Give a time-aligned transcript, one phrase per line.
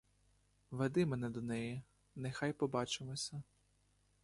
[0.71, 1.83] Веди мене до неї,
[2.15, 3.43] нехай побачимося!